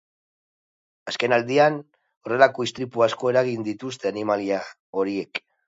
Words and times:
Azken 1.11 1.35
aldian 1.37 1.77
horrelako 1.83 2.67
istripu 2.69 3.05
asko 3.09 3.33
eragin 3.35 3.69
dituzte 3.71 4.13
animalia 4.15 4.61
horiek. 5.03 5.47